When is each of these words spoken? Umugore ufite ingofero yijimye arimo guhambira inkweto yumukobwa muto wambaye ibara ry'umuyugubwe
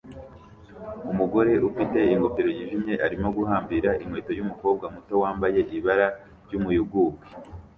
Umugore 1.11 1.51
ufite 1.69 1.99
ingofero 2.13 2.49
yijimye 2.57 2.93
arimo 3.05 3.27
guhambira 3.37 3.89
inkweto 4.01 4.31
yumukobwa 4.37 4.85
muto 4.93 5.13
wambaye 5.23 5.59
ibara 5.77 6.07
ry'umuyugubwe 6.45 7.25